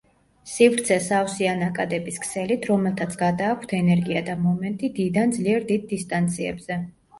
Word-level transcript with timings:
სივრცე 0.51 0.95
სავსეა 1.07 1.51
ნაკადების 1.59 2.17
ქსელით, 2.23 2.65
რომელთაც 2.71 3.15
გადააქვთ 3.21 3.77
ენერგია 3.83 4.25
და 4.33 4.39
მომენტი 4.49 4.93
დიდ 4.99 5.23
ან 5.27 5.39
ძლიერ 5.39 5.71
დიდ 5.71 5.89
დისტანციებზე. 5.95 6.83